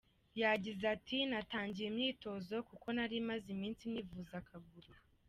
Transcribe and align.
Yagize 0.41 0.83
ati 0.95 1.17
“Natangiye 1.31 1.87
imyitozo 1.89 2.55
kuko 2.69 2.87
nari 2.95 3.17
maze 3.29 3.47
iminsi 3.55 3.83
nivuza 3.91 4.33
akaguru. 4.41 4.89